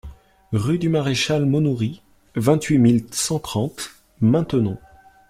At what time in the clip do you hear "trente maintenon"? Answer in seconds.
3.37-4.79